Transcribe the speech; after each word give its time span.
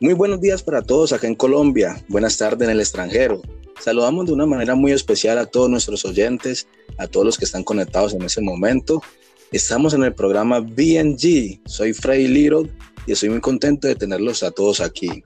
Muy 0.00 0.14
buenos 0.14 0.40
días 0.40 0.62
para 0.62 0.80
todos 0.80 1.12
acá 1.12 1.26
en 1.26 1.34
Colombia, 1.34 2.00
buenas 2.06 2.38
tardes 2.38 2.68
en 2.68 2.70
el 2.70 2.78
extranjero. 2.78 3.42
Saludamos 3.80 4.26
de 4.26 4.32
una 4.32 4.46
manera 4.46 4.76
muy 4.76 4.92
especial 4.92 5.38
a 5.38 5.46
todos 5.46 5.68
nuestros 5.68 6.04
oyentes, 6.04 6.68
a 6.98 7.08
todos 7.08 7.26
los 7.26 7.36
que 7.36 7.44
están 7.44 7.64
conectados 7.64 8.14
en 8.14 8.22
ese 8.22 8.40
momento. 8.40 9.02
Estamos 9.50 9.94
en 9.94 10.04
el 10.04 10.14
programa 10.14 10.60
BNG. 10.60 11.60
Soy 11.66 11.94
Freddy 11.94 12.28
Little 12.28 12.70
y 13.08 13.12
estoy 13.12 13.30
muy 13.30 13.40
contento 13.40 13.88
de 13.88 13.96
tenerlos 13.96 14.44
a 14.44 14.52
todos 14.52 14.80
aquí. 14.80 15.24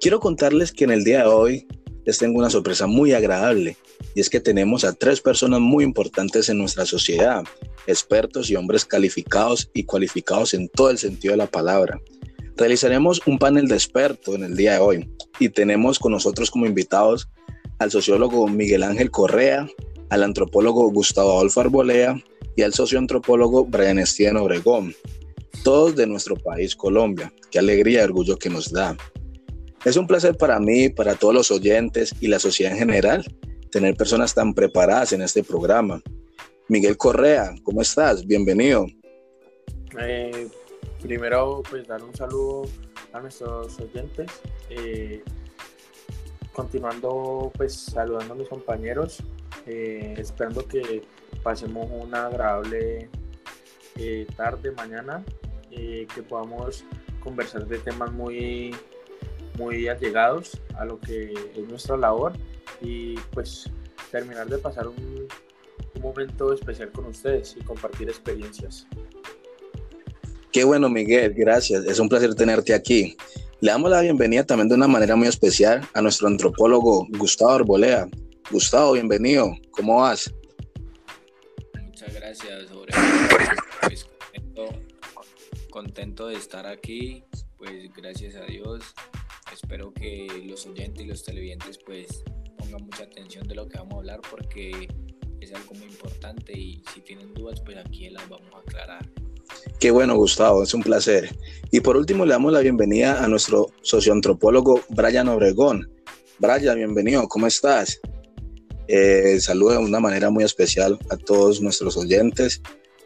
Quiero 0.00 0.18
contarles 0.18 0.72
que 0.72 0.82
en 0.82 0.90
el 0.90 1.04
día 1.04 1.20
de 1.20 1.26
hoy 1.26 1.68
les 2.04 2.18
tengo 2.18 2.40
una 2.40 2.50
sorpresa 2.50 2.88
muy 2.88 3.12
agradable 3.12 3.76
y 4.16 4.20
es 4.20 4.28
que 4.28 4.40
tenemos 4.40 4.82
a 4.82 4.92
tres 4.92 5.20
personas 5.20 5.60
muy 5.60 5.84
importantes 5.84 6.48
en 6.48 6.58
nuestra 6.58 6.84
sociedad, 6.84 7.44
expertos 7.86 8.50
y 8.50 8.56
hombres 8.56 8.84
calificados 8.84 9.70
y 9.72 9.84
cualificados 9.84 10.52
en 10.52 10.68
todo 10.68 10.90
el 10.90 10.98
sentido 10.98 11.30
de 11.34 11.38
la 11.38 11.46
palabra. 11.46 12.00
Realizaremos 12.56 13.20
un 13.26 13.38
panel 13.38 13.66
de 13.66 13.74
expertos 13.74 14.36
en 14.36 14.44
el 14.44 14.56
día 14.56 14.74
de 14.74 14.78
hoy 14.78 15.10
y 15.40 15.48
tenemos 15.48 15.98
con 15.98 16.12
nosotros 16.12 16.50
como 16.50 16.66
invitados 16.66 17.28
al 17.80 17.90
sociólogo 17.90 18.46
Miguel 18.46 18.84
Ángel 18.84 19.10
Correa, 19.10 19.68
al 20.10 20.22
antropólogo 20.22 20.88
Gustavo 20.92 21.32
Adolfo 21.32 21.60
Arbolea 21.60 22.16
y 22.54 22.62
al 22.62 22.72
socioantropólogo 22.72 23.64
Brian 23.64 23.98
Estienne 23.98 24.38
Obregón, 24.38 24.94
todos 25.64 25.96
de 25.96 26.06
nuestro 26.06 26.36
país, 26.36 26.76
Colombia. 26.76 27.32
Qué 27.50 27.58
alegría 27.58 28.02
y 28.02 28.04
orgullo 28.04 28.36
que 28.36 28.50
nos 28.50 28.70
da. 28.70 28.96
Es 29.84 29.96
un 29.96 30.06
placer 30.06 30.36
para 30.36 30.60
mí, 30.60 30.88
para 30.88 31.16
todos 31.16 31.34
los 31.34 31.50
oyentes 31.50 32.14
y 32.20 32.28
la 32.28 32.38
sociedad 32.38 32.72
en 32.72 32.78
general, 32.78 33.24
tener 33.72 33.96
personas 33.96 34.32
tan 34.32 34.54
preparadas 34.54 35.12
en 35.12 35.22
este 35.22 35.42
programa. 35.42 36.00
Miguel 36.68 36.96
Correa, 36.96 37.52
¿cómo 37.64 37.82
estás? 37.82 38.24
Bienvenido. 38.24 38.86
Eh, 40.00 40.48
primero 41.04 41.62
pues 41.68 41.86
dar 41.86 42.02
un 42.02 42.14
saludo 42.14 42.62
a 43.12 43.20
nuestros 43.20 43.78
oyentes. 43.78 44.30
Eh, 44.70 45.22
continuando 46.54 47.52
pues 47.56 47.74
saludando 47.74 48.32
a 48.32 48.36
mis 48.36 48.48
compañeros, 48.48 49.18
eh, 49.66 50.14
esperando 50.16 50.66
que 50.66 51.02
pasemos 51.42 51.88
una 51.90 52.26
agradable 52.26 53.10
eh, 53.96 54.26
tarde, 54.36 54.70
mañana, 54.70 55.22
que 55.70 56.22
podamos 56.28 56.84
conversar 57.20 57.66
de 57.66 57.78
temas 57.78 58.12
muy, 58.12 58.74
muy 59.58 59.88
allegados 59.88 60.60
a 60.76 60.84
lo 60.84 61.00
que 61.00 61.34
es 61.56 61.68
nuestra 61.68 61.96
labor 61.96 62.32
y 62.80 63.16
pues 63.32 63.68
terminar 64.12 64.46
de 64.46 64.58
pasar 64.58 64.86
un 64.86 65.26
momento 66.00 66.52
especial 66.52 66.92
con 66.92 67.06
ustedes 67.06 67.56
y 67.56 67.64
compartir 67.64 68.08
experiencias. 68.08 68.86
Qué 70.54 70.62
bueno, 70.62 70.88
Miguel, 70.88 71.34
gracias. 71.34 71.84
Es 71.84 71.98
un 71.98 72.08
placer 72.08 72.32
tenerte 72.36 72.74
aquí. 72.74 73.16
Le 73.58 73.72
damos 73.72 73.90
la 73.90 74.02
bienvenida 74.02 74.46
también 74.46 74.68
de 74.68 74.76
una 74.76 74.86
manera 74.86 75.16
muy 75.16 75.26
especial 75.26 75.80
a 75.94 76.00
nuestro 76.00 76.28
antropólogo 76.28 77.08
Gustavo 77.18 77.50
Arbolea. 77.50 78.06
Gustavo, 78.52 78.92
bienvenido. 78.92 79.52
¿Cómo 79.72 80.02
vas? 80.02 80.32
Muchas 81.82 82.14
gracias, 82.14 82.66
pues, 83.80 84.06
contento, 85.70 86.28
de 86.28 86.36
estar 86.36 86.68
aquí, 86.68 87.24
pues 87.56 87.92
gracias 87.92 88.36
a 88.36 88.44
Dios. 88.44 88.84
Espero 89.52 89.92
que 89.92 90.28
los 90.46 90.64
oyentes 90.66 91.04
y 91.04 91.08
los 91.08 91.24
televidentes 91.24 91.78
pues 91.84 92.22
pongan 92.58 92.84
mucha 92.84 93.02
atención 93.02 93.48
de 93.48 93.56
lo 93.56 93.66
que 93.66 93.78
vamos 93.78 93.94
a 93.94 93.96
hablar 93.96 94.20
porque 94.30 94.86
es 95.40 95.52
algo 95.52 95.74
muy 95.74 95.88
importante 95.88 96.56
y 96.56 96.80
si 96.94 97.00
tienen 97.00 97.34
dudas 97.34 97.60
pues 97.60 97.76
aquí 97.76 98.08
las 98.10 98.28
vamos 98.28 98.54
a 98.54 98.58
aclarar. 98.58 99.23
Qué 99.78 99.90
bueno, 99.90 100.16
Gustavo, 100.16 100.62
es 100.62 100.74
un 100.74 100.82
placer. 100.82 101.36
Y 101.70 101.80
por 101.80 101.96
último, 101.96 102.24
le 102.24 102.32
damos 102.32 102.52
la 102.52 102.60
bienvenida 102.60 103.24
a 103.24 103.28
nuestro 103.28 103.70
socioantropólogo 103.82 104.82
Brian 104.90 105.28
Obregón. 105.28 105.90
Brian, 106.38 106.76
bienvenido, 106.76 107.26
¿cómo 107.28 107.46
estás? 107.46 108.00
Eh, 108.88 109.38
saludo 109.40 109.72
de 109.72 109.78
una 109.78 110.00
manera 110.00 110.30
muy 110.30 110.44
especial 110.44 110.98
a 111.10 111.16
todos 111.16 111.60
nuestros 111.60 111.96
oyentes, 111.96 112.60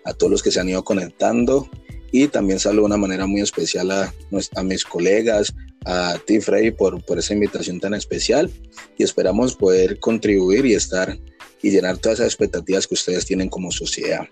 a 0.04 0.12
todos 0.12 0.30
los 0.30 0.42
que 0.42 0.50
se 0.50 0.60
han 0.60 0.68
ido 0.68 0.82
conectando 0.82 1.68
y 2.10 2.28
también 2.28 2.58
saludo 2.58 2.82
de 2.82 2.86
una 2.86 2.96
manera 2.96 3.26
muy 3.26 3.40
especial 3.40 3.90
a, 3.90 4.12
mis 4.62 4.84
colegas, 4.84 5.54
a 5.84 6.18
ti, 6.24 6.40
Frey, 6.40 6.70
por, 6.70 7.04
por 7.04 7.18
esa 7.18 7.34
invitación 7.34 7.80
tan 7.80 7.94
especial 7.94 8.50
y 8.96 9.02
esperamos 9.04 9.54
poder 9.54 9.98
contribuir 10.00 10.66
y 10.66 10.74
estar 10.74 11.18
y 11.62 11.70
llenar 11.70 11.98
todas 11.98 12.20
esas 12.20 12.32
expectativas 12.32 12.86
que 12.86 12.94
ustedes 12.94 13.26
tienen 13.26 13.48
como 13.48 13.70
sociedad. 13.70 14.26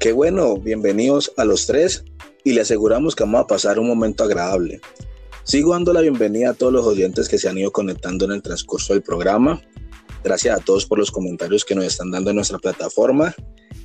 Qué 0.00 0.12
bueno, 0.12 0.56
bienvenidos 0.56 1.30
a 1.36 1.44
los 1.44 1.66
tres 1.66 2.04
y 2.42 2.54
le 2.54 2.62
aseguramos 2.62 3.14
que 3.14 3.22
vamos 3.24 3.42
a 3.42 3.46
pasar 3.46 3.78
un 3.78 3.86
momento 3.86 4.24
agradable. 4.24 4.80
Sigo 5.44 5.74
dando 5.74 5.92
la 5.92 6.00
bienvenida 6.00 6.48
a 6.48 6.54
todos 6.54 6.72
los 6.72 6.86
oyentes 6.86 7.28
que 7.28 7.36
se 7.36 7.50
han 7.50 7.58
ido 7.58 7.70
conectando 7.70 8.24
en 8.24 8.32
el 8.32 8.40
transcurso 8.40 8.94
del 8.94 9.02
programa. 9.02 9.60
Gracias 10.24 10.58
a 10.58 10.64
todos 10.64 10.86
por 10.86 10.98
los 10.98 11.10
comentarios 11.10 11.66
que 11.66 11.74
nos 11.74 11.84
están 11.84 12.10
dando 12.10 12.30
en 12.30 12.36
nuestra 12.36 12.58
plataforma. 12.58 13.34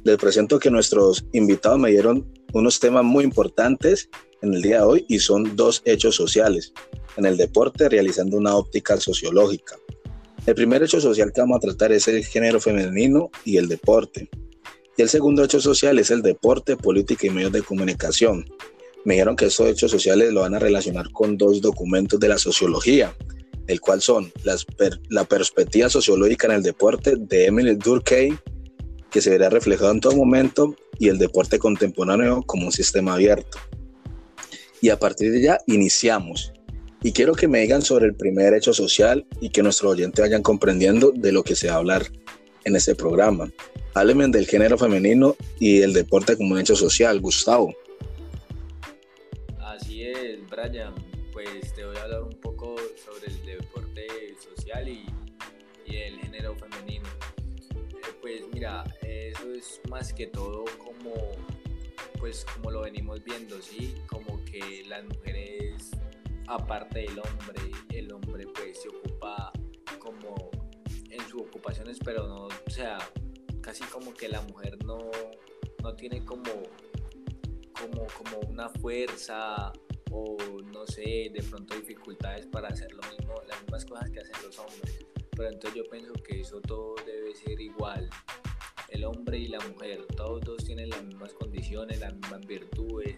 Les 0.06 0.16
presento 0.16 0.58
que 0.58 0.72
nuestros 0.72 1.26
invitados 1.34 1.80
me 1.80 1.92
dieron 1.92 2.26
unos 2.54 2.80
temas 2.80 3.04
muy 3.04 3.26
importantes 3.26 4.10
en 4.42 4.54
el 4.54 4.62
día 4.62 4.78
de 4.78 4.84
hoy 4.84 5.06
y 5.10 5.20
son 5.20 5.58
dos 5.58 5.82
hechos 5.84 6.16
sociales. 6.16 6.72
En 7.18 7.26
el 7.26 7.36
deporte, 7.36 7.90
realizando 7.90 8.38
una 8.38 8.56
óptica 8.56 8.96
sociológica. 9.02 9.76
El 10.46 10.56
primer 10.56 10.82
hecho 10.82 11.02
social 11.02 11.34
que 11.34 11.42
vamos 11.42 11.58
a 11.58 11.68
tratar 11.68 11.92
es 11.92 12.08
el 12.08 12.24
género 12.24 12.62
femenino 12.62 13.32
y 13.44 13.58
el 13.58 13.68
deporte. 13.68 14.30
Y 14.98 15.02
el 15.02 15.10
segundo 15.10 15.44
hecho 15.44 15.60
social 15.60 16.00
es 16.00 16.10
el 16.12 16.22
deporte, 16.22 16.78
política 16.78 17.28
y 17.28 17.30
medios 17.30 17.52
de 17.52 17.62
comunicación. 17.62 18.46
Me 19.04 19.16
dijeron 19.16 19.36
que 19.36 19.46
estos 19.46 19.68
hechos 19.68 19.92
sociales 19.92 20.32
lo 20.32 20.42
van 20.42 20.56
a 20.56 20.60
relacionar 20.60 21.12
con 21.12 21.38
dos 21.38 21.62
documentos 21.62 22.20
de 22.20 22.30
la 22.30 22.38
sociología, 22.38 23.14
el 23.68 23.82
cual 23.82 24.02
son 24.02 24.32
la 25.10 25.26
perspectiva 25.26 25.90
sociológica 25.90 26.48
en 26.48 26.54
el 26.54 26.64
deporte 26.64 27.16
de 27.18 27.46
Emily 27.46 27.76
Durkheim, 27.76 28.38
que 29.12 29.22
se 29.22 29.30
verá 29.30 29.50
reflejado 29.50 29.92
en 29.92 30.00
todo 30.00 30.16
momento, 30.16 30.76
y 30.98 31.10
el 31.10 31.18
deporte 31.18 31.60
contemporáneo 31.60 32.42
como 32.44 32.68
un 32.68 32.72
sistema 32.72 33.14
abierto. 33.14 33.58
Y 34.82 34.90
a 34.90 35.00
partir 35.00 35.32
de 35.32 35.42
ya 35.42 35.60
iniciamos. 35.68 36.54
Y 37.04 37.12
quiero 37.12 37.34
que 37.34 37.48
me 37.48 37.60
digan 37.60 37.82
sobre 37.82 38.06
el 38.06 38.16
primer 38.16 38.54
hecho 38.54 38.74
social 38.74 39.26
y 39.42 39.50
que 39.50 39.62
nuestros 39.62 39.92
oyentes 39.92 40.22
vayan 40.22 40.42
comprendiendo 40.42 41.12
de 41.14 41.32
lo 41.32 41.44
que 41.44 41.56
se 41.56 41.68
va 41.68 41.74
a 41.74 41.78
hablar 41.78 42.08
en 42.66 42.76
este 42.76 42.96
programa. 42.96 43.50
Hábleme 43.94 44.28
del 44.28 44.46
género 44.46 44.78
femenino 44.78 45.36
y 45.60 45.82
el 45.82 45.94
deporte 45.94 46.36
como 46.36 46.54
un 46.54 46.60
hecho 46.60 46.76
social, 46.76 47.22
Gustavo. 47.22 47.74
Así 49.60 50.04
es, 50.04 50.40
Brian. 50.50 50.94
Pues 51.32 51.74
te 51.74 51.86
voy 51.86 51.96
a 51.98 52.04
hablar 52.04 52.24
un 52.24 52.40
poco 52.42 52.76
sobre 53.06 53.32
el 53.32 53.46
deporte 53.46 54.08
social 54.56 54.90
y, 54.90 55.06
el 55.86 56.20
género 56.20 56.56
femenino. 56.56 57.08
Eh, 57.76 58.14
pues 58.22 58.42
mira, 58.52 58.84
eso 59.02 59.54
es 59.54 59.80
más 59.90 60.12
que 60.12 60.28
todo 60.28 60.66
como, 60.80 61.14
pues 62.20 62.46
como 62.56 62.72
lo 62.72 62.82
venimos 62.82 63.24
viendo, 63.24 63.62
¿sí? 63.62 63.94
Como 64.08 64.44
que 64.44 64.84
las 64.88 65.06
mujeres, 65.06 65.92
aparte 66.48 67.02
del 67.02 67.20
hombre, 67.20 67.72
el 67.94 68.12
hombre 68.12 68.46
pues 68.54 68.82
se 68.82 68.90
ocupa 68.90 69.54
sus 71.36 71.48
ocupaciones, 71.48 71.98
pero 72.04 72.28
no, 72.28 72.48
o 72.48 72.70
sea, 72.70 72.98
casi 73.62 73.84
como 73.86 74.14
que 74.14 74.30
la 74.30 74.42
mujer 74.42 74.78
no, 74.86 75.00
no 75.84 75.96
tiene 75.96 76.24
como, 76.24 76.52
como, 77.80 78.08
como 78.18 78.40
una 78.50 78.70
fuerza 78.70 79.72
o 80.12 80.38
no 80.72 80.86
sé, 80.88 81.30
de 81.34 81.44
pronto 81.50 81.76
dificultades 81.76 82.46
para 82.48 82.70
hacer 82.70 82.92
lo 82.94 83.02
mismo, 83.12 83.34
las 83.48 83.62
mismas 83.62 83.86
cosas 83.86 84.10
que 84.12 84.20
hacen 84.20 84.36
los 84.44 84.58
hombres. 84.60 85.06
Pero 85.32 85.50
entonces 85.50 85.76
yo 85.76 85.90
pienso 85.90 86.14
que 86.14 86.42
eso 86.42 86.62
todo 86.62 86.96
debe 87.06 87.34
ser 87.36 87.60
igual. 87.60 88.10
El 88.90 89.04
hombre 89.04 89.40
y 89.40 89.48
la 89.48 89.60
mujer, 89.60 90.06
todos 90.16 90.42
dos 90.42 90.64
tienen 90.64 90.90
las 90.90 91.04
mismas 91.04 91.34
condiciones, 91.34 92.00
las 92.00 92.14
mismas 92.14 92.46
virtudes, 92.46 93.18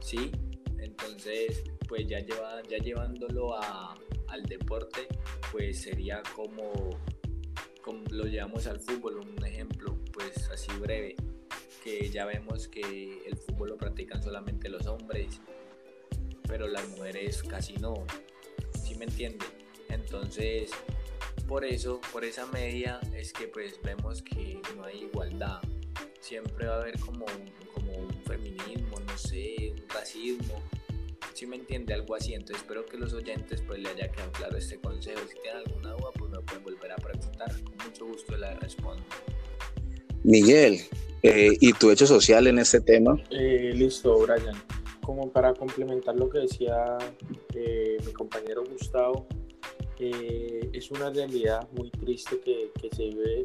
¿sí? 0.00 0.30
Entonces, 0.78 1.64
pues 1.88 2.06
ya, 2.06 2.18
lleva, 2.18 2.62
ya 2.68 2.78
llevándolo 2.78 3.54
a, 3.54 3.94
al 4.26 4.42
deporte, 4.42 5.06
pues 5.50 5.82
sería 5.82 6.22
como 6.34 6.90
lo 8.10 8.24
llevamos 8.24 8.66
al 8.66 8.80
fútbol, 8.80 9.18
un 9.18 9.44
ejemplo 9.44 9.98
pues 10.12 10.48
así 10.50 10.72
breve, 10.78 11.16
que 11.82 12.08
ya 12.10 12.24
vemos 12.26 12.68
que 12.68 13.22
el 13.26 13.36
fútbol 13.36 13.70
lo 13.70 13.76
practican 13.76 14.22
solamente 14.22 14.68
los 14.68 14.86
hombres, 14.86 15.40
pero 16.46 16.66
las 16.68 16.88
mujeres 16.90 17.42
casi 17.42 17.74
no, 17.74 18.06
¿sí 18.84 18.94
me 18.94 19.04
entiende? 19.04 19.46
Entonces, 19.88 20.70
por 21.46 21.64
eso, 21.64 22.00
por 22.12 22.24
esa 22.24 22.46
media 22.46 23.00
es 23.14 23.32
que 23.32 23.48
pues 23.48 23.80
vemos 23.82 24.22
que 24.22 24.60
no 24.76 24.84
hay 24.84 25.04
igualdad, 25.04 25.60
siempre 26.20 26.66
va 26.66 26.76
a 26.76 26.80
haber 26.80 26.98
como, 27.00 27.26
como 27.72 27.92
un 27.92 28.12
feminismo, 28.24 29.00
no 29.00 29.18
sé, 29.18 29.72
un 29.72 29.88
racismo, 29.88 30.62
si 31.38 31.46
me 31.46 31.56
entiende 31.56 31.94
algo 31.94 32.16
así. 32.16 32.34
Entonces 32.34 32.62
espero 32.62 32.84
que 32.84 32.96
los 32.96 33.12
oyentes 33.12 33.62
pues 33.62 33.78
le 33.78 33.88
haya 33.88 34.10
quedado 34.10 34.32
claro 34.32 34.58
este 34.58 34.78
consejo. 34.80 35.20
Si 35.28 35.40
tienen 35.40 35.62
alguna 35.66 35.92
duda 35.92 36.10
pues 36.18 36.27
pueden 36.48 36.64
volver 36.64 36.92
a 36.92 36.96
preguntar. 36.96 37.50
Con 37.62 37.86
mucho 37.86 38.06
gusto 38.06 38.36
les 38.36 38.58
respondo. 38.60 39.02
Miguel, 40.24 40.80
eh, 41.22 41.56
¿y 41.60 41.72
tu 41.72 41.90
hecho 41.90 42.06
social 42.06 42.46
en 42.46 42.58
este 42.58 42.80
tema? 42.80 43.16
Eh, 43.30 43.72
listo, 43.74 44.18
Brian. 44.18 44.56
como 45.02 45.30
para 45.30 45.54
complementar 45.54 46.16
lo 46.16 46.28
que 46.28 46.40
decía 46.40 46.98
eh, 47.54 47.96
mi 48.04 48.12
compañero 48.12 48.62
Gustavo, 48.64 49.26
eh, 49.98 50.70
es 50.72 50.90
una 50.90 51.10
realidad 51.10 51.68
muy 51.76 51.90
triste 51.90 52.38
que, 52.40 52.70
que 52.80 52.94
se 52.94 53.04
vive 53.04 53.42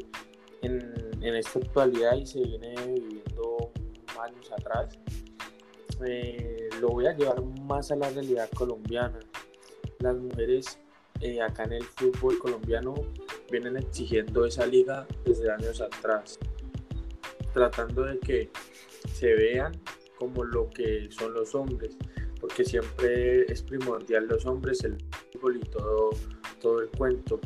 en, 0.62 0.92
en, 1.20 1.34
esta 1.34 1.58
actualidad 1.58 2.16
y 2.16 2.26
se 2.26 2.40
viene 2.40 2.74
viviendo 2.86 3.72
años 4.20 4.52
atrás. 4.52 4.98
Eh, 6.06 6.68
lo 6.80 6.88
voy 6.88 7.06
a 7.06 7.16
llevar 7.16 7.42
más 7.62 7.90
a 7.90 7.96
la 7.96 8.08
realidad 8.10 8.48
colombiana. 8.54 9.18
Las 9.98 10.16
mujeres 10.16 10.78
acá 11.42 11.64
en 11.64 11.72
el 11.74 11.84
fútbol 11.84 12.38
colombiano 12.38 12.94
vienen 13.50 13.76
exigiendo 13.76 14.44
esa 14.44 14.66
liga 14.66 15.06
desde 15.24 15.50
años 15.50 15.80
atrás, 15.80 16.38
tratando 17.52 18.02
de 18.02 18.18
que 18.18 18.50
se 19.12 19.34
vean 19.34 19.72
como 20.18 20.44
lo 20.44 20.68
que 20.70 21.08
son 21.10 21.34
los 21.34 21.54
hombres, 21.54 21.96
porque 22.40 22.64
siempre 22.64 23.50
es 23.50 23.62
primordial 23.62 24.26
los 24.26 24.44
hombres, 24.46 24.84
el 24.84 24.98
fútbol 25.32 25.56
y 25.56 25.60
todo, 25.60 26.10
todo 26.60 26.80
el 26.82 26.88
cuento. 26.90 27.40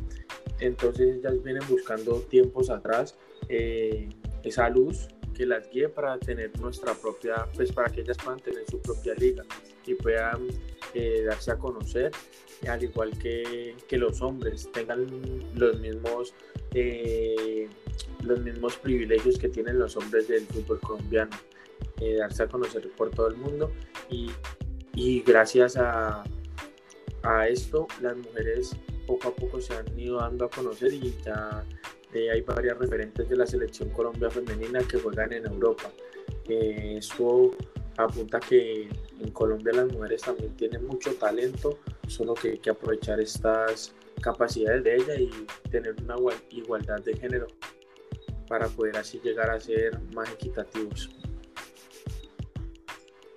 Entonces 0.60 1.18
ellas 1.18 1.42
vienen 1.42 1.62
buscando 1.68 2.20
tiempos 2.22 2.70
atrás 2.70 3.16
eh, 3.48 4.08
esa 4.42 4.68
luz 4.68 5.08
que 5.38 5.46
las 5.46 5.70
guíe 5.70 5.88
para 5.88 6.18
tener 6.18 6.50
nuestra 6.60 6.94
propia, 6.94 7.46
pues 7.54 7.70
para 7.70 7.88
que 7.90 8.00
ellas 8.00 8.16
puedan 8.22 8.40
tener 8.40 8.64
su 8.68 8.82
propia 8.82 9.14
liga 9.14 9.44
y 9.86 9.94
puedan 9.94 10.48
eh, 10.94 11.22
darse 11.24 11.52
a 11.52 11.56
conocer, 11.56 12.10
al 12.68 12.82
igual 12.82 13.16
que, 13.18 13.76
que, 13.86 13.96
los 13.96 14.20
hombres 14.20 14.68
tengan 14.72 15.06
los 15.54 15.78
mismos, 15.78 16.34
eh, 16.74 17.68
los 18.24 18.40
mismos 18.40 18.76
privilegios 18.78 19.38
que 19.38 19.48
tienen 19.48 19.78
los 19.78 19.96
hombres 19.96 20.26
del 20.26 20.44
fútbol 20.46 20.80
colombiano. 20.80 21.36
Eh, 22.00 22.16
darse 22.16 22.42
a 22.42 22.48
conocer 22.48 22.90
por 22.96 23.10
todo 23.10 23.28
el 23.28 23.36
mundo 23.36 23.72
y, 24.10 24.30
y 24.94 25.20
gracias 25.22 25.76
a, 25.76 26.24
a, 27.22 27.48
esto 27.48 27.86
las 28.00 28.16
mujeres 28.16 28.76
poco 29.06 29.28
a 29.28 29.34
poco 29.34 29.60
se 29.60 29.74
han 29.74 29.98
ido 29.98 30.18
dando 30.18 30.46
a 30.46 30.50
conocer 30.50 30.92
y 30.92 31.14
ya 31.24 31.64
eh, 32.14 32.30
hay 32.30 32.40
varias 32.42 32.78
referentes 32.78 33.28
de 33.28 33.36
la 33.36 33.46
selección 33.46 33.90
Colombia 33.90 34.30
femenina 34.30 34.80
que 34.80 34.98
juegan 34.98 35.32
en 35.32 35.46
Europa. 35.46 35.90
Eh, 36.48 36.96
eso 36.98 37.50
apunta 37.96 38.40
que 38.40 38.88
en 39.20 39.30
Colombia 39.32 39.72
las 39.74 39.92
mujeres 39.92 40.22
también 40.22 40.56
tienen 40.56 40.86
mucho 40.86 41.12
talento, 41.14 41.78
solo 42.06 42.34
que 42.34 42.50
hay 42.50 42.58
que 42.58 42.70
aprovechar 42.70 43.20
estas 43.20 43.94
capacidades 44.20 44.84
de 44.84 44.96
ellas 44.96 45.18
y 45.18 45.30
tener 45.70 45.94
una 46.02 46.16
igualdad 46.50 47.00
de 47.02 47.16
género 47.16 47.46
para 48.48 48.68
poder 48.68 48.96
así 48.96 49.20
llegar 49.22 49.50
a 49.50 49.60
ser 49.60 50.00
más 50.14 50.30
equitativos. 50.32 51.10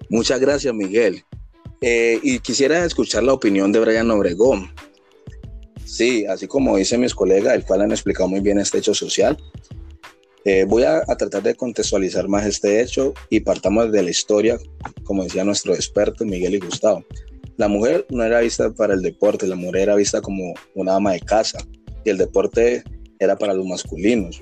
Muchas 0.10 0.40
gracias, 0.40 0.74
Miguel. 0.74 1.24
Eh, 1.82 2.20
y 2.22 2.40
quisiera 2.40 2.86
escuchar 2.86 3.24
la 3.24 3.34
opinión 3.34 3.72
de 3.72 3.80
Brian 3.80 4.12
Obregón. 4.12 4.72
Sí, 5.92 6.26
así 6.26 6.48
como 6.48 6.78
dicen 6.78 7.02
mis 7.02 7.14
colegas, 7.14 7.54
el 7.54 7.66
cual 7.66 7.82
han 7.82 7.92
explicado 7.92 8.30
muy 8.30 8.40
bien 8.40 8.58
este 8.58 8.78
hecho 8.78 8.94
social, 8.94 9.36
eh, 10.46 10.64
voy 10.64 10.84
a, 10.84 11.00
a, 11.06 11.18
tratar 11.18 11.44
de 11.44 11.54
contextualizar 11.54 12.30
más 12.30 12.46
este 12.46 12.82
hecho 12.82 13.14
y 13.30 13.42
partamos 13.42 13.92
de 13.92 14.02
la 14.02 14.10
historia, 14.10 14.58
como 15.04 15.26
decía 15.26 15.44
nuestro 15.44 15.76
experto 15.76 16.24
Miguel 16.24 16.56
y 16.56 16.60
Gustavo. 16.60 17.04
La 17.58 17.68
mujer 17.68 18.06
no 18.10 18.24
era 18.24 18.40
vista 18.40 18.72
para 18.72 18.94
el 18.94 19.02
deporte, 19.02 19.46
la 19.48 19.58
mujer 19.58 19.82
era 19.82 19.96
vista 19.96 20.22
como 20.22 20.54
una 20.76 20.96
ama 20.96 21.12
de 21.12 21.20
casa 21.20 21.58
y 22.06 22.10
el 22.10 22.18
deporte 22.18 22.86
era 23.20 23.38
para 23.38 23.54
los 23.54 23.66
masculinos. 23.66 24.42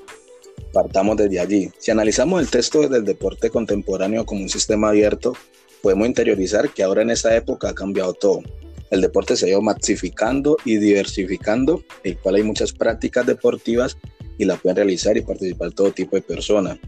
Partamos 0.71 1.17
desde 1.17 1.39
allí. 1.39 1.71
Si 1.79 1.89
analizamos 1.89 2.41
el 2.41 2.49
texto 2.51 2.87
del 2.87 3.05
deporte 3.05 3.49
contemporáneo 3.49 4.23
como 4.23 4.43
un 4.43 4.49
sistema 4.49 4.89
abierto, 4.89 5.33
podemos 5.81 6.07
interiorizar 6.07 6.69
que 6.69 6.83
ahora 6.83 7.01
en 7.01 7.09
esta 7.09 7.35
época 7.35 7.69
ha 7.69 7.73
cambiado 7.73 8.13
todo. 8.13 8.43
El 8.91 9.01
deporte 9.01 9.35
se 9.35 9.45
ha 9.45 9.49
ido 9.49 9.61
maxificando 9.61 10.57
y 10.65 10.77
diversificando, 10.77 11.83
el 12.03 12.17
cual 12.17 12.35
hay 12.35 12.43
muchas 12.43 12.73
prácticas 12.73 13.25
deportivas 13.25 13.97
y 14.37 14.45
la 14.45 14.55
pueden 14.55 14.77
realizar 14.77 15.15
y 15.17 15.21
participar 15.21 15.71
todo 15.71 15.91
tipo 15.91 16.15
de 16.15 16.21
personas. 16.21 16.79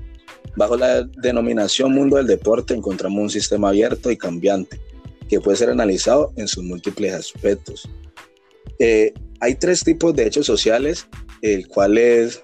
Bajo 0.56 0.76
la 0.76 1.04
denominación 1.04 1.94
mundo 1.94 2.18
del 2.18 2.28
deporte 2.28 2.74
encontramos 2.74 3.22
un 3.22 3.30
sistema 3.30 3.70
abierto 3.70 4.12
y 4.12 4.18
cambiante 4.18 4.80
que 5.30 5.40
puede 5.40 5.58
ser 5.58 5.70
analizado 5.70 6.34
en 6.36 6.48
sus 6.48 6.64
múltiples 6.64 7.14
aspectos. 7.14 7.88
Eh, 8.80 9.14
hay 9.40 9.56
tres 9.56 9.84
tipos 9.84 10.14
de 10.14 10.28
hechos 10.28 10.46
sociales, 10.46 11.08
el 11.42 11.68
cual 11.68 11.98
es 11.98 12.44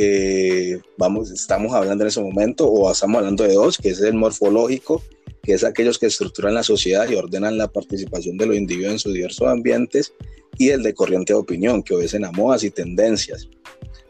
eh, 0.00 0.80
vamos, 0.96 1.32
estamos 1.32 1.72
hablando 1.72 2.04
en 2.04 2.08
ese 2.08 2.20
momento, 2.20 2.68
o 2.68 2.90
estamos 2.92 3.18
hablando 3.18 3.42
de 3.42 3.54
dos, 3.54 3.78
que 3.78 3.88
es 3.88 4.00
el 4.00 4.14
morfológico, 4.14 5.02
que 5.48 5.54
es 5.54 5.64
aquellos 5.64 5.98
que 5.98 6.04
estructuran 6.04 6.52
la 6.52 6.62
sociedad 6.62 7.08
y 7.08 7.14
ordenan 7.14 7.56
la 7.56 7.72
participación 7.72 8.36
de 8.36 8.44
los 8.44 8.54
individuos 8.54 8.92
en 8.92 8.98
sus 8.98 9.14
diversos 9.14 9.48
ambientes, 9.48 10.12
y 10.58 10.68
el 10.68 10.82
de 10.82 10.92
corriente 10.92 11.32
de 11.32 11.38
opinión, 11.38 11.82
que 11.82 11.94
obedecen 11.94 12.26
a 12.26 12.32
modas 12.32 12.64
y 12.64 12.70
tendencias. 12.70 13.48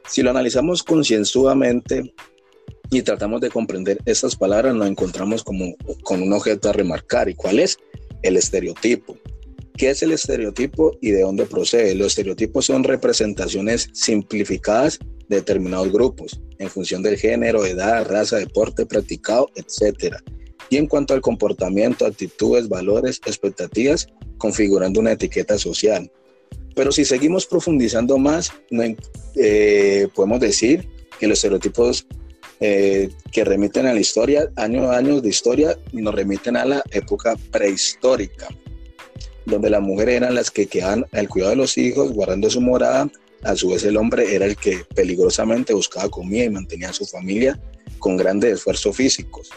Si 0.08 0.20
lo 0.20 0.30
analizamos 0.30 0.82
concienzudamente 0.82 2.12
y 2.90 3.02
tratamos 3.02 3.40
de 3.40 3.50
comprender 3.50 4.00
estas 4.04 4.34
palabras, 4.34 4.74
nos 4.74 4.88
encontramos 4.88 5.44
como, 5.44 5.76
con 6.02 6.22
un 6.22 6.32
objeto 6.32 6.70
a 6.70 6.72
remarcar, 6.72 7.28
¿y 7.28 7.34
cuál 7.34 7.60
es? 7.60 7.78
El 8.22 8.36
estereotipo. 8.36 9.16
¿Qué 9.76 9.90
es 9.90 10.02
el 10.02 10.10
estereotipo 10.10 10.98
y 11.00 11.12
de 11.12 11.20
dónde 11.20 11.46
procede? 11.46 11.94
Los 11.94 12.08
estereotipos 12.08 12.66
son 12.66 12.82
representaciones 12.82 13.90
simplificadas 13.92 14.98
de 15.28 15.36
determinados 15.36 15.92
grupos 15.92 16.40
en 16.58 16.68
función 16.68 17.00
del 17.04 17.16
género, 17.16 17.64
edad, 17.64 18.08
raza, 18.08 18.38
deporte 18.38 18.86
practicado, 18.86 19.48
etc. 19.54 20.16
Y 20.70 20.76
en 20.76 20.86
cuanto 20.86 21.14
al 21.14 21.20
comportamiento, 21.20 22.06
actitudes, 22.06 22.68
valores, 22.68 23.20
expectativas, 23.26 24.08
configurando 24.36 25.00
una 25.00 25.12
etiqueta 25.12 25.58
social. 25.58 26.10
Pero 26.74 26.92
si 26.92 27.04
seguimos 27.04 27.46
profundizando 27.46 28.18
más, 28.18 28.52
eh, 29.34 30.08
podemos 30.14 30.40
decir 30.40 30.88
que 31.18 31.26
los 31.26 31.38
estereotipos 31.38 32.06
eh, 32.60 33.10
que 33.32 33.44
remiten 33.44 33.86
a 33.86 33.94
la 33.94 34.00
historia, 34.00 34.50
años 34.56 34.90
años 34.90 35.22
de 35.22 35.28
historia, 35.28 35.78
nos 35.92 36.14
remiten 36.14 36.56
a 36.56 36.64
la 36.64 36.82
época 36.90 37.36
prehistórica 37.50 38.48
donde 39.48 39.70
las 39.70 39.80
mujeres 39.80 40.16
eran 40.16 40.34
las 40.34 40.50
que 40.50 40.66
quedaban 40.66 41.06
al 41.12 41.28
cuidado 41.28 41.50
de 41.50 41.56
los 41.56 41.78
hijos, 41.78 42.12
guardando 42.12 42.50
su 42.50 42.60
morada, 42.60 43.10
a 43.42 43.56
su 43.56 43.70
vez 43.70 43.84
el 43.84 43.96
hombre 43.96 44.34
era 44.34 44.46
el 44.46 44.56
que 44.56 44.84
peligrosamente 44.94 45.72
buscaba 45.72 46.08
comida 46.08 46.44
y 46.44 46.50
mantenía 46.50 46.90
a 46.90 46.92
su 46.92 47.06
familia 47.06 47.58
con 47.98 48.16
grandes 48.16 48.54
esfuerzos 48.54 48.96
físicos. 48.96 49.50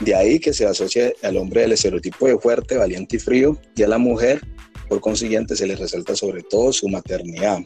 De 0.00 0.14
ahí 0.14 0.38
que 0.38 0.52
se 0.52 0.66
asocia 0.66 1.12
al 1.22 1.36
hombre 1.36 1.64
el 1.64 1.72
estereotipo 1.72 2.26
de 2.26 2.38
fuerte, 2.38 2.76
valiente 2.76 3.16
y 3.16 3.18
frío, 3.18 3.58
y 3.74 3.82
a 3.82 3.88
la 3.88 3.98
mujer, 3.98 4.40
por 4.88 5.00
consiguiente, 5.00 5.56
se 5.56 5.66
le 5.66 5.76
resalta 5.76 6.14
sobre 6.14 6.42
todo 6.42 6.72
su 6.72 6.88
maternidad. 6.88 7.60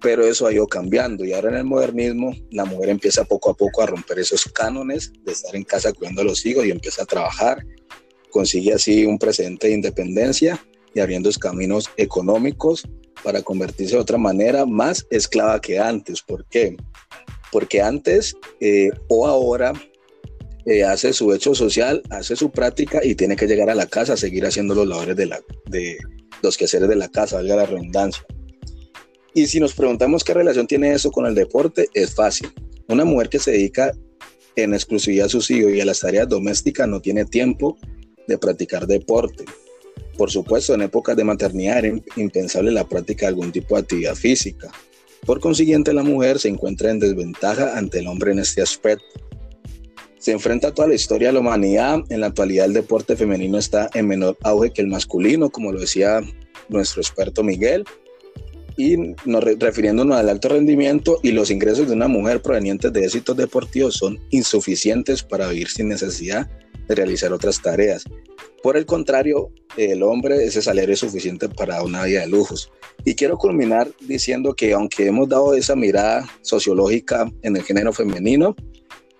Pero 0.00 0.24
eso 0.24 0.46
ha 0.46 0.52
ido 0.52 0.66
cambiando 0.66 1.24
y 1.24 1.32
ahora 1.32 1.50
en 1.50 1.56
el 1.56 1.64
modernismo 1.64 2.32
la 2.52 2.64
mujer 2.64 2.90
empieza 2.90 3.24
poco 3.24 3.50
a 3.50 3.54
poco 3.54 3.82
a 3.82 3.86
romper 3.86 4.20
esos 4.20 4.44
cánones 4.44 5.12
de 5.24 5.32
estar 5.32 5.56
en 5.56 5.64
casa 5.64 5.92
cuidando 5.92 6.22
a 6.22 6.24
los 6.24 6.46
hijos 6.46 6.64
y 6.64 6.70
empieza 6.70 7.02
a 7.02 7.06
trabajar 7.06 7.64
Consigue 8.30 8.74
así 8.74 9.06
un 9.06 9.18
precedente 9.18 9.68
de 9.68 9.74
independencia 9.74 10.62
y 10.94 11.00
abriendo 11.00 11.30
caminos 11.40 11.90
económicos 11.96 12.86
para 13.22 13.42
convertirse 13.42 13.94
de 13.94 14.00
otra 14.00 14.18
manera 14.18 14.66
más 14.66 15.06
esclava 15.10 15.60
que 15.60 15.78
antes. 15.78 16.22
¿Por 16.22 16.44
qué? 16.46 16.76
Porque 17.50 17.80
antes 17.80 18.34
eh, 18.60 18.90
o 19.08 19.26
ahora 19.26 19.72
eh, 20.68 20.84
hace 20.84 21.14
su 21.14 21.32
hecho 21.32 21.54
social, 21.54 22.02
hace 22.10 22.36
su 22.36 22.50
práctica 22.50 23.00
y 23.02 23.14
tiene 23.14 23.36
que 23.36 23.46
llegar 23.46 23.70
a 23.70 23.74
la 23.74 23.86
casa 23.86 24.12
a 24.12 24.16
seguir 24.18 24.44
haciendo 24.44 24.74
los 24.74 24.86
labores 24.86 25.16
de, 25.16 25.24
la, 25.24 25.40
de 25.66 25.96
los 26.42 26.58
quehaceres 26.58 26.90
de 26.90 26.96
la 26.96 27.08
casa, 27.08 27.36
valga 27.36 27.56
la 27.56 27.64
redundancia. 27.66 28.22
Y 29.32 29.46
si 29.46 29.60
nos 29.60 29.72
preguntamos 29.72 30.24
qué 30.24 30.34
relación 30.34 30.66
tiene 30.66 30.92
eso 30.92 31.10
con 31.10 31.24
el 31.24 31.34
deporte, 31.34 31.88
es 31.94 32.14
fácil. 32.14 32.50
Una 32.86 33.06
mujer 33.06 33.30
que 33.30 33.38
se 33.38 33.52
dedica 33.52 33.92
en 34.56 34.74
exclusividad 34.74 35.26
a 35.26 35.30
sus 35.30 35.50
hijos 35.50 35.72
y 35.72 35.80
a 35.80 35.86
las 35.86 36.00
tareas 36.00 36.28
domésticas 36.28 36.86
no 36.86 37.00
tiene 37.00 37.24
tiempo 37.24 37.78
de 38.26 38.36
practicar 38.36 38.86
deporte. 38.86 39.46
Por 40.18 40.30
supuesto, 40.30 40.74
en 40.74 40.82
épocas 40.82 41.16
de 41.16 41.24
maternidad 41.24 41.78
era 41.78 41.98
impensable 42.16 42.72
la 42.72 42.86
práctica 42.86 43.24
de 43.24 43.28
algún 43.28 43.52
tipo 43.52 43.74
de 43.74 43.80
actividad 43.80 44.16
física. 44.16 44.70
Por 45.24 45.40
consiguiente, 45.40 45.94
la 45.94 46.02
mujer 46.02 46.38
se 46.38 46.48
encuentra 46.48 46.90
en 46.90 46.98
desventaja 46.98 47.78
ante 47.78 48.00
el 48.00 48.06
hombre 48.08 48.32
en 48.32 48.40
este 48.40 48.60
aspecto. 48.60 49.27
Se 50.18 50.32
enfrenta 50.32 50.68
a 50.68 50.74
toda 50.74 50.88
la 50.88 50.94
historia 50.94 51.28
de 51.28 51.34
la 51.34 51.40
humanidad. 51.40 52.00
En 52.08 52.20
la 52.20 52.26
actualidad 52.28 52.66
el 52.66 52.72
deporte 52.72 53.16
femenino 53.16 53.58
está 53.58 53.88
en 53.94 54.08
menor 54.08 54.36
auge 54.42 54.72
que 54.72 54.82
el 54.82 54.88
masculino, 54.88 55.50
como 55.50 55.72
lo 55.72 55.80
decía 55.80 56.20
nuestro 56.68 57.00
experto 57.00 57.42
Miguel. 57.44 57.84
Y 58.76 58.96
nos, 59.24 59.44
refiriéndonos 59.58 60.16
al 60.16 60.28
alto 60.28 60.48
rendimiento 60.48 61.18
y 61.22 61.32
los 61.32 61.50
ingresos 61.50 61.88
de 61.88 61.94
una 61.94 62.06
mujer 62.08 62.42
provenientes 62.42 62.92
de 62.92 63.04
éxitos 63.04 63.36
deportivos 63.36 63.94
son 63.94 64.18
insuficientes 64.30 65.22
para 65.22 65.48
vivir 65.48 65.68
sin 65.68 65.88
necesidad 65.88 66.48
de 66.86 66.94
realizar 66.94 67.32
otras 67.32 67.60
tareas. 67.60 68.04
Por 68.62 68.76
el 68.76 68.86
contrario, 68.86 69.50
el 69.76 70.02
hombre, 70.02 70.44
ese 70.44 70.62
salario 70.62 70.94
es 70.94 71.00
suficiente 71.00 71.48
para 71.48 71.82
una 71.82 72.04
vida 72.04 72.20
de 72.20 72.28
lujos. 72.28 72.72
Y 73.04 73.14
quiero 73.14 73.36
culminar 73.36 73.88
diciendo 74.00 74.54
que 74.54 74.72
aunque 74.72 75.06
hemos 75.06 75.28
dado 75.28 75.54
esa 75.54 75.76
mirada 75.76 76.28
sociológica 76.42 77.30
en 77.42 77.56
el 77.56 77.62
género 77.62 77.92
femenino, 77.92 78.56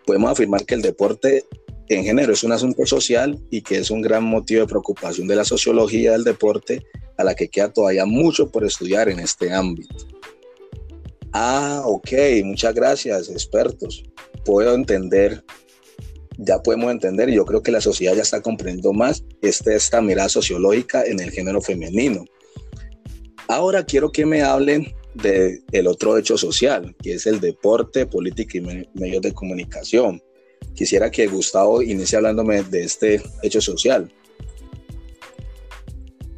podemos 0.08 0.30
afirmar 0.30 0.64
que 0.64 0.74
el 0.74 0.80
deporte 0.80 1.44
en 1.90 2.02
género 2.02 2.32
es 2.32 2.42
un 2.42 2.52
asunto 2.52 2.86
social 2.86 3.38
y 3.50 3.60
que 3.60 3.76
es 3.76 3.90
un 3.90 4.00
gran 4.00 4.24
motivo 4.24 4.62
de 4.62 4.66
preocupación 4.66 5.28
de 5.28 5.36
la 5.36 5.44
sociología 5.44 6.12
del 6.12 6.24
deporte, 6.24 6.82
a 7.18 7.24
la 7.24 7.34
que 7.34 7.48
queda 7.48 7.70
todavía 7.70 8.06
mucho 8.06 8.50
por 8.50 8.64
estudiar 8.64 9.10
en 9.10 9.18
este 9.18 9.52
ámbito. 9.52 9.94
Ah, 11.34 11.82
ok, 11.84 12.10
muchas 12.42 12.74
gracias, 12.74 13.28
expertos. 13.28 14.02
Puedo 14.46 14.74
entender, 14.74 15.44
ya 16.38 16.62
podemos 16.62 16.90
entender, 16.90 17.28
y 17.28 17.34
yo 17.34 17.44
creo 17.44 17.62
que 17.62 17.70
la 17.70 17.82
sociedad 17.82 18.14
ya 18.14 18.22
está 18.22 18.40
comprendiendo 18.40 18.94
más 18.94 19.22
este, 19.42 19.76
esta 19.76 20.00
mirada 20.00 20.30
sociológica 20.30 21.04
en 21.04 21.20
el 21.20 21.30
género 21.32 21.60
femenino. 21.60 22.24
Ahora 23.46 23.84
quiero 23.84 24.10
que 24.10 24.24
me 24.24 24.40
hablen 24.40 24.86
del 25.22 25.62
el 25.72 25.86
otro 25.86 26.16
hecho 26.16 26.36
social, 26.38 26.94
que 27.02 27.14
es 27.14 27.26
el 27.26 27.40
deporte, 27.40 28.06
política 28.06 28.58
y 28.58 28.88
medios 28.94 29.22
de 29.22 29.32
comunicación. 29.32 30.22
Quisiera 30.74 31.10
que 31.10 31.26
Gustavo 31.26 31.82
inicie 31.82 32.16
hablándome 32.16 32.62
de 32.62 32.84
este 32.84 33.22
hecho 33.42 33.60
social. 33.60 34.12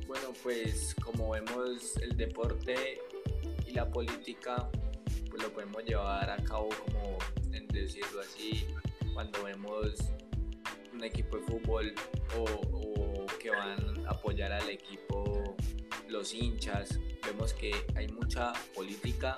Bueno, 0.07 0.33
pues 0.43 0.95
como 1.03 1.31
vemos 1.31 1.97
el 2.03 2.17
deporte 2.17 2.75
y 3.67 3.73
la 3.73 3.91
política 3.91 4.69
pues 5.31 5.43
lo 5.43 5.53
podemos 5.53 5.85
llevar 5.85 6.31
a 6.31 6.37
cabo 6.45 6.69
como 6.85 7.19
en 7.53 7.67
decirlo 7.69 8.21
así 8.21 8.67
cuando 9.15 9.45
vemos 9.45 9.95
un 10.93 11.05
equipo 11.05 11.37
de 11.37 11.43
fútbol 11.45 11.95
o, 12.37 13.27
que 13.39 13.51
van 13.51 14.07
a 14.07 14.11
apoyar 14.11 14.53
al 14.53 14.69
equipo 14.69 15.57
los 16.11 16.35
hinchas 16.35 16.99
vemos 17.25 17.53
que 17.55 17.73
hay 17.95 18.09
mucha 18.09 18.53
política 18.75 19.35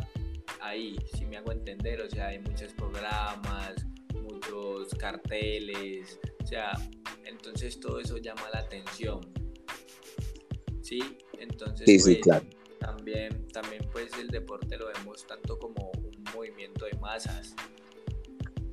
ahí 0.61 0.97
si 1.15 1.27
me 1.27 1.37
hago 1.37 1.53
entender 1.53 2.01
o 2.01 2.11
sea 2.11 2.29
hay 2.29 2.39
muchos 2.39 2.73
programas 2.73 3.87
muchos 4.15 4.95
carteles 4.95 6.19
o 6.43 6.47
sea 6.47 6.73
entonces 7.25 7.79
todo 7.81 8.01
eso 8.01 8.19
llama 8.19 8.43
la 8.53 8.61
atención 8.61 9.21
sí 10.83 11.01
entonces 11.39 11.87
sí, 11.87 12.15
pues, 12.15 12.23
claro. 12.23 12.45
también, 12.79 13.49
también 13.49 13.83
pues 13.93 14.13
el 14.19 14.29
deporte 14.29 14.77
lo 14.77 14.87
vemos 14.87 15.27
tanto 15.27 15.59
como 15.59 15.91
un 15.93 16.13
movimiento 16.35 16.85
de 16.87 16.95
masas. 16.99 17.55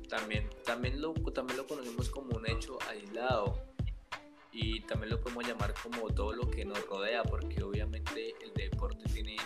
También, 0.08 0.48
también, 0.64 1.00
lo, 1.00 1.14
también 1.14 1.56
lo 1.56 1.66
conocemos 1.66 2.10
como 2.10 2.36
un 2.36 2.48
hecho 2.48 2.78
aislado 2.88 3.69
y 4.52 4.80
también 4.80 5.10
lo 5.10 5.20
podemos 5.20 5.46
llamar 5.46 5.74
como 5.82 6.08
todo 6.08 6.32
lo 6.32 6.50
que 6.50 6.64
nos 6.64 6.84
rodea 6.86 7.22
porque 7.22 7.62
obviamente 7.62 8.34
el 8.42 8.52
deporte 8.54 9.04
tiene 9.12 9.36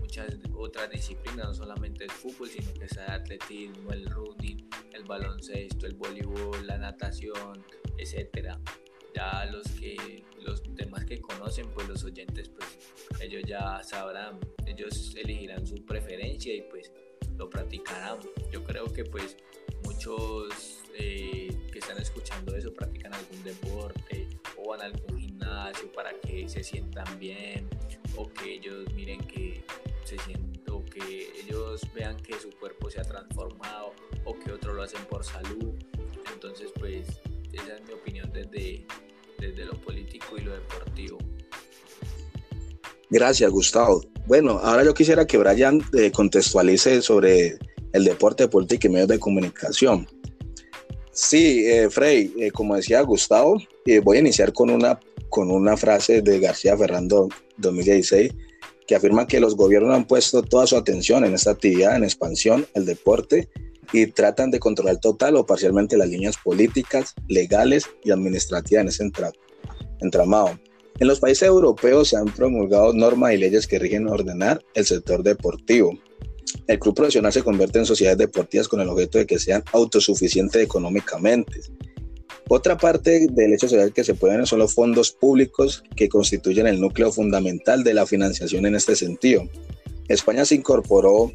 muchas 0.00 0.34
otras 0.54 0.90
disciplinas, 0.90 1.46
no 1.46 1.54
solamente 1.54 2.04
el 2.04 2.10
fútbol, 2.10 2.48
sino 2.48 2.72
que 2.74 2.88
sea 2.88 3.04
el 3.06 3.12
atletismo, 3.22 3.92
el 3.92 4.06
running, 4.10 4.68
el 4.92 5.04
baloncesto, 5.04 5.86
el 5.86 5.94
voleibol, 5.94 6.66
la 6.66 6.78
natación, 6.78 7.64
etcétera. 7.96 8.58
Ya 9.14 9.46
los 9.46 9.66
que 9.72 10.24
los 10.42 10.62
temas 10.74 11.04
que 11.04 11.20
conocen 11.20 11.68
pues 11.70 11.88
los 11.88 12.04
oyentes 12.04 12.48
pues 12.48 12.78
ellos 13.20 13.42
ya 13.46 13.82
sabrán 13.82 14.38
ellos 14.66 15.14
elegirán 15.16 15.66
su 15.66 15.84
preferencia 15.84 16.54
y 16.54 16.62
pues 16.62 16.92
lo 17.36 17.48
practicarán. 17.48 18.18
Yo 18.50 18.64
creo 18.64 18.92
que 18.92 19.04
pues 19.04 19.36
muchos 19.84 20.82
eh, 20.94 21.47
están 21.88 22.02
escuchando 22.02 22.54
eso 22.54 22.72
practican 22.74 23.14
algún 23.14 23.42
deporte 23.42 24.28
o 24.58 24.68
van 24.68 24.82
a 24.82 24.84
algún 24.84 25.18
gimnasio 25.18 25.90
para 25.92 26.10
que 26.20 26.46
se 26.46 26.62
sientan 26.62 27.18
bien 27.18 27.66
o 28.14 28.28
que 28.28 28.54
ellos 28.54 28.92
miren 28.92 29.20
que 29.26 29.64
se 30.04 30.18
sientan 30.18 30.62
o 30.70 30.84
que 30.84 31.30
ellos 31.40 31.80
vean 31.94 32.16
que 32.18 32.38
su 32.38 32.50
cuerpo 32.50 32.90
se 32.90 33.00
ha 33.00 33.04
transformado 33.04 33.94
o 34.26 34.38
que 34.38 34.52
otros 34.52 34.76
lo 34.76 34.82
hacen 34.82 35.02
por 35.06 35.24
salud 35.24 35.74
entonces 36.34 36.70
pues 36.78 37.06
esa 37.54 37.76
es 37.76 37.86
mi 37.86 37.94
opinión 37.94 38.30
desde, 38.34 38.86
desde 39.38 39.64
lo 39.64 39.72
político 39.80 40.36
y 40.36 40.42
lo 40.42 40.52
deportivo. 40.52 41.18
Gracias, 43.10 43.50
Gustavo. 43.50 44.04
Bueno, 44.26 44.58
ahora 44.62 44.84
yo 44.84 44.92
quisiera 44.92 45.26
que 45.26 45.38
Brian 45.38 45.82
eh, 45.94 46.12
contextualice 46.12 47.00
sobre 47.00 47.58
el 47.94 48.04
deporte, 48.04 48.46
política 48.48 48.86
y 48.86 48.90
medios 48.90 49.08
de 49.08 49.18
comunicación. 49.18 50.06
Sí, 51.20 51.66
eh, 51.66 51.90
Frey, 51.90 52.32
eh, 52.38 52.52
como 52.52 52.76
decía 52.76 53.00
Gustavo, 53.00 53.60
voy 54.04 54.16
a 54.18 54.20
iniciar 54.20 54.52
con 54.52 54.70
una, 54.70 55.00
con 55.28 55.50
una 55.50 55.76
frase 55.76 56.22
de 56.22 56.38
García 56.38 56.76
Ferrando 56.76 57.28
2016 57.56 58.32
que 58.86 58.94
afirma 58.94 59.26
que 59.26 59.40
los 59.40 59.56
gobiernos 59.56 59.96
han 59.96 60.06
puesto 60.06 60.42
toda 60.42 60.68
su 60.68 60.76
atención 60.76 61.24
en 61.24 61.34
esta 61.34 61.50
actividad 61.50 61.96
en 61.96 62.04
expansión, 62.04 62.68
el 62.74 62.86
deporte, 62.86 63.48
y 63.92 64.06
tratan 64.06 64.52
de 64.52 64.60
controlar 64.60 64.98
total 64.98 65.34
o 65.34 65.44
parcialmente 65.44 65.96
las 65.96 66.08
líneas 66.08 66.36
políticas, 66.36 67.14
legales 67.26 67.86
y 68.04 68.12
administrativas 68.12 68.82
en 68.82 68.88
ese 68.88 69.10
entramado. 70.00 70.56
En 71.00 71.08
los 71.08 71.18
países 71.18 71.48
europeos 71.48 72.10
se 72.10 72.16
han 72.16 72.26
promulgado 72.26 72.92
normas 72.92 73.34
y 73.34 73.38
leyes 73.38 73.66
que 73.66 73.80
rigen 73.80 74.06
ordenar 74.06 74.64
el 74.74 74.86
sector 74.86 75.24
deportivo. 75.24 75.98
El 76.68 76.78
club 76.78 76.94
profesional 76.94 77.32
se 77.32 77.42
convierte 77.42 77.78
en 77.78 77.86
sociedades 77.86 78.18
deportivas 78.18 78.68
con 78.68 78.80
el 78.80 78.88
objeto 78.90 79.16
de 79.16 79.26
que 79.26 79.38
sean 79.38 79.64
autosuficientes 79.72 80.62
económicamente. 80.62 81.62
Otra 82.50 82.76
parte 82.76 83.26
del 83.30 83.54
hecho 83.54 83.68
social 83.68 83.92
que 83.92 84.04
se 84.04 84.14
pueden 84.14 84.44
son 84.44 84.58
los 84.58 84.74
fondos 84.74 85.10
públicos 85.10 85.82
que 85.96 86.10
constituyen 86.10 86.66
el 86.66 86.78
núcleo 86.78 87.10
fundamental 87.10 87.84
de 87.84 87.94
la 87.94 88.04
financiación 88.04 88.66
en 88.66 88.74
este 88.74 88.96
sentido. 88.96 89.48
España 90.08 90.44
se 90.44 90.56
incorporó 90.56 91.32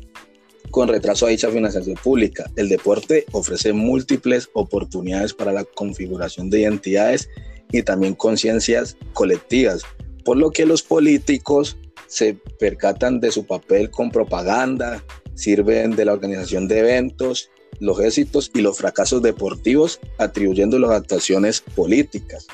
con 0.69 0.87
retraso 0.87 1.25
a 1.25 1.29
dicha 1.29 1.49
financiación 1.49 1.95
pública. 1.95 2.51
El 2.55 2.69
deporte 2.69 3.25
ofrece 3.31 3.73
múltiples 3.73 4.49
oportunidades 4.53 5.33
para 5.33 5.51
la 5.51 5.63
configuración 5.63 6.51
de 6.51 6.61
identidades 6.61 7.27
y 7.71 7.81
también 7.81 8.13
conciencias 8.13 8.97
colectivas, 9.13 9.81
por 10.23 10.37
lo 10.37 10.51
que 10.51 10.67
los 10.67 10.83
políticos 10.83 11.77
se 12.05 12.37
percatan 12.59 13.19
de 13.19 13.31
su 13.31 13.47
papel 13.47 13.89
con 13.89 14.11
propaganda, 14.11 15.03
sirven 15.35 15.95
de 15.95 16.05
la 16.05 16.13
organización 16.13 16.67
de 16.67 16.79
eventos, 16.79 17.49
los 17.79 17.99
éxitos 17.99 18.51
y 18.53 18.61
los 18.61 18.77
fracasos 18.77 19.21
deportivos, 19.21 19.99
atribuyendo 20.17 20.79
las 20.79 20.91
actuaciones 20.91 21.61
políticas. 21.61 22.47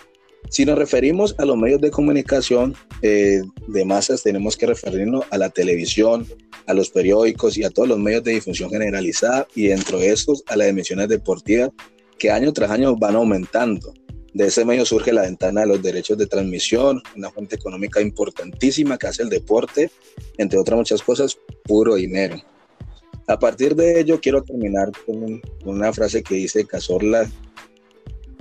Si 0.50 0.66
nos 0.66 0.78
referimos 0.78 1.36
a 1.38 1.46
los 1.46 1.58
medios 1.58 1.82
de 1.82 1.92
comunicación 1.92 2.76
eh, 3.02 3.42
de 3.68 3.86
masas, 3.86 4.24
tenemos 4.24 4.58
que 4.58 4.66
referirnos 4.66 5.26
a 5.30 5.38
la 5.38 5.50
televisión, 5.50 6.26
a 6.66 6.74
los 6.74 6.90
periódicos 6.90 7.58
y 7.58 7.64
a 7.64 7.70
todos 7.70 7.88
los 7.88 8.00
medios 8.00 8.24
de 8.24 8.34
difusión 8.34 8.70
generalizada 8.70 9.48
y 9.54 9.68
dentro 9.68 10.00
de 10.00 10.12
estos 10.12 10.44
a 10.48 10.56
las 10.56 10.68
emisiones 10.68 11.10
deportivas 11.10 11.70
que 12.18 12.32
año 12.32 12.52
tras 12.54 12.72
año 12.72 12.96
van 12.96 13.16
aumentando. 13.16 13.94
De 14.34 14.48
ese 14.48 14.64
medio 14.64 14.86
surge 14.86 15.12
la 15.12 15.24
ventana 15.24 15.62
de 15.62 15.68
los 15.68 15.82
derechos 15.82 16.18
de 16.18 16.28
transmisión, 16.28 17.02
una 17.16 17.32
fuente 17.32 17.56
económica 17.56 18.02
importantísima 18.02 18.98
que 18.98 19.08
hace 19.08 19.24
el 19.24 19.30
deporte, 19.30 19.92
entre 20.38 20.60
otras 20.60 20.78
muchas 20.78 21.02
cosas, 21.02 21.38
puro 21.64 21.96
dinero. 21.96 22.38
A 23.30 23.38
partir 23.38 23.76
de 23.76 24.00
ello, 24.00 24.20
quiero 24.20 24.42
terminar 24.42 24.92
con 25.06 25.40
una 25.64 25.94
frase 25.94 26.24
que 26.24 26.34
dice 26.34 26.66
Cazorla 26.66 27.30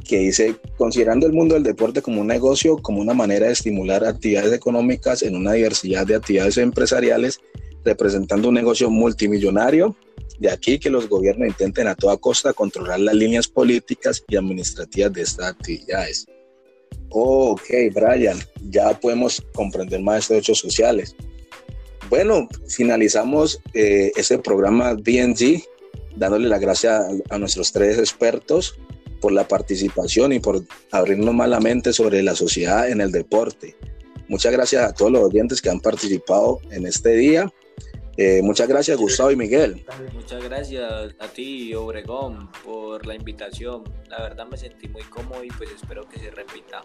que 0.08 0.20
dice, 0.20 0.56
considerando 0.78 1.26
el 1.26 1.34
mundo 1.34 1.54
del 1.54 1.62
deporte 1.62 2.00
como 2.00 2.22
un 2.22 2.26
negocio, 2.28 2.78
como 2.78 3.02
una 3.02 3.12
manera 3.12 3.46
de 3.46 3.52
estimular 3.52 4.02
actividades 4.02 4.54
económicas 4.54 5.22
en 5.22 5.36
una 5.36 5.52
diversidad 5.52 6.06
de 6.06 6.16
actividades 6.16 6.56
empresariales, 6.56 7.38
representando 7.84 8.48
un 8.48 8.54
negocio 8.54 8.88
multimillonario, 8.88 9.94
de 10.38 10.50
aquí 10.50 10.78
que 10.78 10.88
los 10.88 11.06
gobiernos 11.06 11.48
intenten 11.48 11.88
a 11.88 11.94
toda 11.94 12.16
costa 12.16 12.54
controlar 12.54 13.00
las 13.00 13.14
líneas 13.14 13.46
políticas 13.46 14.24
y 14.26 14.36
administrativas 14.36 15.12
de 15.12 15.20
estas 15.20 15.48
actividades. 15.48 16.24
ok, 17.10 17.68
Brian, 17.92 18.38
ya 18.70 18.98
podemos 18.98 19.42
comprender 19.52 20.00
más 20.00 20.20
estos 20.20 20.38
hechos 20.38 20.58
sociales. 20.60 21.14
Bueno, 22.08 22.48
finalizamos 22.68 23.60
eh, 23.74 24.12
este 24.16 24.38
programa 24.38 24.94
DNG, 24.94 25.62
dándole 26.16 26.48
las 26.48 26.60
gracias 26.60 26.92
a, 26.94 27.34
a 27.34 27.38
nuestros 27.38 27.72
tres 27.72 27.98
expertos 27.98 28.78
por 29.20 29.32
la 29.32 29.46
participación 29.46 30.32
y 30.32 30.40
por 30.40 30.62
abrirnos 30.90 31.34
más 31.34 31.48
la 31.48 31.60
mente 31.60 31.92
sobre 31.92 32.22
la 32.22 32.34
sociedad 32.34 32.88
en 32.88 33.00
el 33.00 33.12
deporte. 33.12 33.76
Muchas 34.28 34.52
gracias 34.52 34.84
a 34.84 34.92
todos 34.92 35.10
los 35.10 35.22
oyentes 35.22 35.62
que 35.62 35.70
han 35.70 35.80
participado 35.80 36.60
en 36.70 36.86
este 36.86 37.16
día. 37.16 37.50
Eh, 38.20 38.42
muchas 38.42 38.66
gracias 38.66 38.98
Gustavo 38.98 39.30
y 39.30 39.36
Miguel. 39.36 39.86
Muchas 40.12 40.42
gracias 40.42 41.14
a 41.20 41.28
ti 41.28 41.72
Obregón 41.74 42.50
por 42.64 43.06
la 43.06 43.14
invitación. 43.14 43.84
La 44.08 44.20
verdad 44.20 44.46
me 44.46 44.56
sentí 44.56 44.88
muy 44.88 45.02
cómodo 45.04 45.44
y 45.44 45.48
pues 45.48 45.70
espero 45.70 46.06
que 46.08 46.18
se 46.18 46.30
repita. 46.30 46.82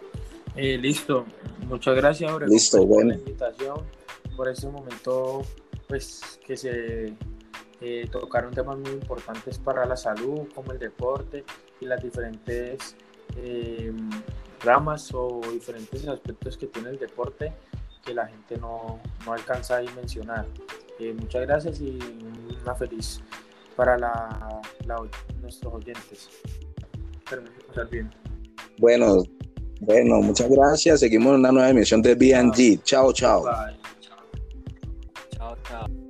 Eh, 0.54 0.78
listo. 0.78 1.26
Muchas 1.66 1.96
gracias 1.96 2.30
Obregón 2.30 2.58
por 2.70 3.04
la 3.04 3.14
invitación, 3.14 3.82
por 4.36 4.48
este 4.48 4.66
momento 4.66 5.42
pues 5.88 6.40
que 6.46 6.56
se 6.56 7.14
eh, 7.80 8.08
tocaron 8.10 8.52
temas 8.52 8.78
muy 8.78 8.92
importantes 8.92 9.58
para 9.58 9.84
la 9.84 9.96
salud 9.96 10.48
como 10.54 10.72
el 10.72 10.78
deporte 10.78 11.44
y 11.80 11.86
las 11.86 12.02
diferentes 12.02 12.96
eh, 13.36 13.92
ramas 14.62 15.10
o 15.12 15.40
diferentes 15.52 16.06
aspectos 16.06 16.56
que 16.56 16.66
tiene 16.66 16.90
el 16.90 16.98
deporte 16.98 17.52
que 18.04 18.14
la 18.14 18.26
gente 18.26 18.56
no, 18.58 19.00
no 19.24 19.32
alcanza 19.32 19.78
a 19.78 19.82
mencionar. 19.96 20.46
Eh, 20.98 21.14
muchas 21.18 21.42
gracias 21.42 21.80
y 21.80 21.98
una 22.62 22.74
feliz 22.74 23.20
para 23.76 23.98
la, 23.98 24.60
nuestros 25.40 25.74
oyentes. 25.74 26.28
bien. 27.90 28.10
Bueno, 28.78 29.22
bueno, 29.80 30.20
muchas 30.20 30.48
gracias. 30.50 31.00
Seguimos 31.00 31.34
en 31.34 31.40
una 31.40 31.52
nueva 31.52 31.70
emisión 31.70 32.02
de 32.02 32.14
BNG. 32.14 32.82
Chao, 32.84 33.12
chao. 33.12 33.42
Bye. 33.42 33.83
Chao, 35.74 35.88
chao. 35.88 36.03